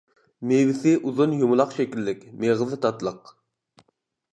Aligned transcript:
مېۋىسى 0.51 0.93
ئۇزۇن 1.09 1.37
يۇمىلاق 1.43 1.77
شەكىللىك، 1.77 2.27
مېغىزى 2.43 2.83
تاتلىق. 2.87 3.35